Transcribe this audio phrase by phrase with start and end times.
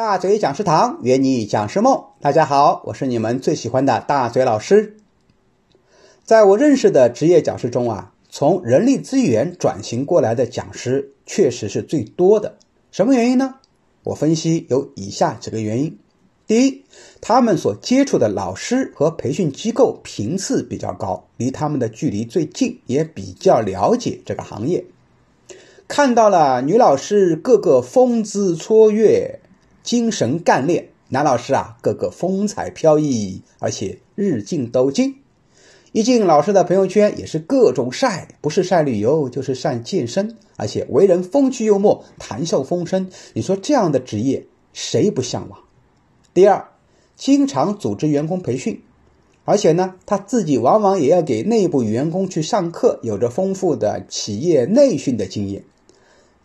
[0.00, 4.96] 大嘴讲师堂圆你讲师梦，大家好，我是你们最喜欢的大嘴老师。
[6.22, 12.58] 在我认识的职业讲师中啊，从人力资源转型过来的讲师确实是最多的。
[12.92, 13.56] 什么原因呢？
[14.04, 15.98] 我分析有以下几个原因：
[16.46, 16.84] 第一，
[17.20, 24.84] 他们所接触的老师和培训机构频次比较高，离他们的距离最近，也比较了解这个行业。
[25.88, 29.40] 看到了女老师个个风姿绰约。
[29.88, 35.16] 精神干练，男老师啊，个个风采飘逸，而且日进斗金。
[35.92, 43.08] 一进老师的朋友圈，也是各种晒，不是晒旅游，就是晒健身，而且为人风趣幽默，谈笑风生。
[43.32, 45.58] 你说这样的职业，谁不向往？
[46.34, 46.68] 第二，
[47.16, 48.82] 经常组织员工培训，
[49.46, 55.64] 而且呢，他自己往往也要给内部员工去上课，有着丰富的企业内训的经验。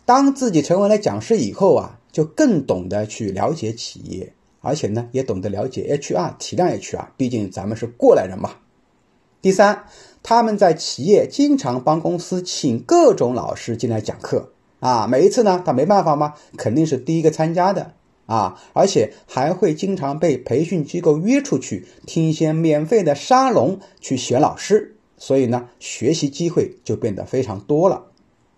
[0.06, 2.00] 当自己成为了讲师以后啊。
[2.14, 8.50] 就更懂得去了解企业，而且呢，也懂得了解 HR，体谅 HR，毕竟咱们是过来人嘛。
[9.42, 9.86] 第三，
[10.22, 17.94] 他们在企业经常帮公司请各种老师进来讲课啊，每一次呢，他没办法嘛，肯定是第一个参加的
[18.26, 28.04] 啊，而且还会经常被培训机构约出去听一些免费的沙龙去选老师，所以呢，学习机会就变得非常多了，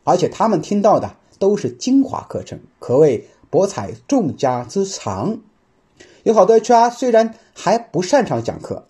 [0.05, 3.27] 而且他们听到的都是精华课程，可谓。
[3.51, 5.39] 博采众家之长，
[6.25, 8.87] 有好多 HR 虽然还不擅长讲课，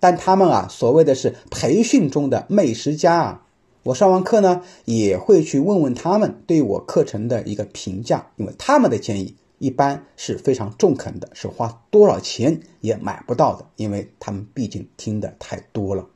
[0.00, 3.44] 但他们啊，所谓的是培训中的美食家啊。
[3.84, 16.06] 我上完课呢，也会去问问他们对我课程的一个评价，因为他们的建议一般是非常中肯的，是花多少钱也买不到的，因为他们毕竟听的太多了。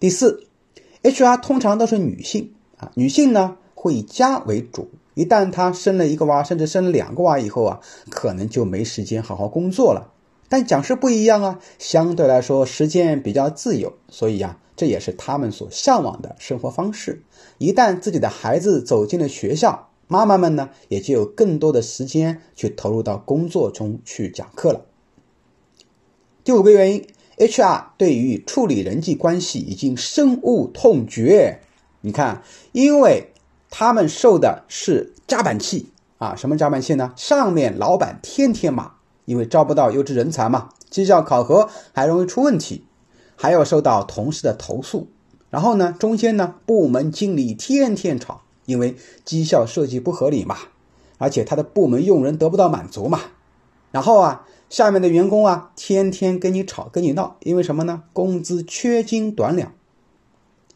[0.00, 0.46] 第四
[1.02, 4.88] ，HR 通常都是女性啊，女性呢会以家为主。
[5.16, 10.12] 一旦他生了一个娃，甚至生了两个娃以后啊，可能就没时间好好工作了。
[10.50, 17.22] 但讲师不一样啊，相对来说时间比较自由，所以呀，这也是他们所向往的生活方式。
[17.56, 24.82] 一旦自己的孩子走进了学校，妈妈们呢，也就有更多的时间去投入到工作中去讲课了。
[26.44, 27.06] 第五个原因
[27.38, 31.60] ，HR 对于处理人际关系已经深恶痛绝。
[32.02, 32.42] 你看，
[32.72, 33.32] 因为。
[33.70, 36.34] 他们受的是夹板气啊！
[36.34, 37.12] 什么夹板气呢？
[37.16, 38.92] 上面老板天天骂，
[39.24, 42.84] 因为招不到优质人才嘛，绩效考核还容易出问题，
[43.36, 45.08] 还要受到同事的投诉。
[45.50, 50.56] 然后呢，中间呢，部门经理天天吵，因为绩效设计不合理嘛，
[51.18, 53.20] 而且他的部门用人得不到满足嘛。
[53.90, 58.02] 然后啊，下面的员工啊，天天跟你吵跟你闹，因为什么呢？
[58.12, 59.72] 工资缺斤短两，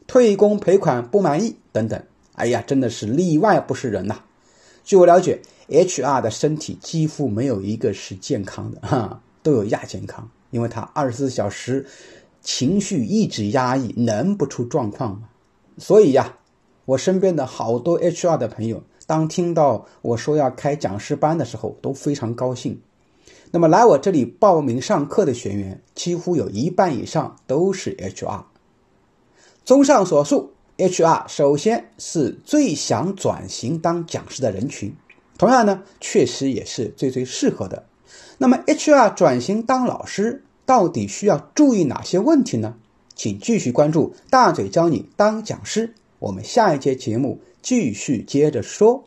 [0.06, 2.02] 退工赔款不满意等等。
[2.34, 4.16] 哎呀，真的是例外不是人呐！
[4.82, 11.86] 据我了解，HR 的身体几乎没有一个是健康的，哈，都有亚健康，因为他二十四小时
[12.40, 15.28] 情绪一直压抑，能不出状况吗？
[15.76, 16.36] 所以呀，
[16.86, 22.80] 我身边的好多 HR 的朋友，当听到我说要开讲师班的时候，都非常高兴。
[23.50, 28.44] 那么来我这里报名上课的学员，几乎有一半以上都是 HR。
[29.64, 30.54] 综上所述。
[30.80, 34.94] HR 首先是最想转型当讲师的人群，
[35.36, 37.84] 同样呢，确实也是最最适合的。
[38.38, 42.76] 那么，HR 转型当老师到底需要注意哪些问题呢？
[43.14, 49.04] 请继续关注大嘴教你当讲师，我们下一节节目继续接着说。